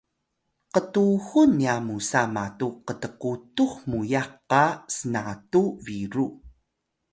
qtuxun 0.73 1.51
nya 1.61 1.75
musa 1.87 2.21
matu 2.35 2.67
qtqutux 2.87 3.73
muyax 3.89 4.29
qa 4.51 4.63
snatu 4.95 5.63
biru 5.85 6.27